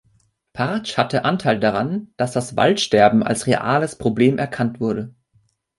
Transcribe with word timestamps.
Partsch 0.53 0.97
hatte 0.97 1.25
Anteil 1.25 1.59
daran, 1.59 2.11
dass 2.17 2.31
das 2.31 2.55
Waldsterben 2.57 3.21
als 3.21 3.45
reales 3.45 3.99
Problem 3.99 4.39
erkannt 4.39 4.79
wurde. 4.79 5.13